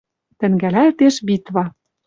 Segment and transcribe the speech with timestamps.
[0.39, 1.65] Тӹнгӓлӓлтеш битва